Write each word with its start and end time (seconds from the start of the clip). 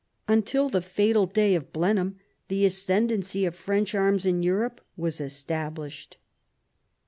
Until 0.27 0.67
the 0.67 0.81
fatal 0.81 1.27
day 1.27 1.53
of 1.53 1.71
Blenheim 1.71 2.17
the 2.47 2.65
ascendency 2.65 3.45
of 3.45 3.55
French 3.55 3.93
arms 3.93 4.25
in 4.25 4.41
Europe 4.41 4.81
was 4.97 5.21
established. 5.21 6.17